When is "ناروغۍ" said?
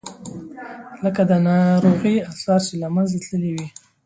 1.47-2.15